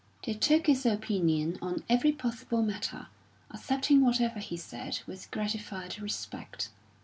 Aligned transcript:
They 0.25 0.33
took 0.33 0.65
his 0.65 0.83
opinion 0.87 1.59
on 1.61 1.83
every 1.87 2.11
possible 2.11 2.63
matter, 2.63 3.05
accepting 3.51 4.01
whatever 4.03 4.39
he 4.39 4.57
said 4.57 4.99
with 5.05 5.29
gratified 5.29 5.99
respect. 6.01 6.71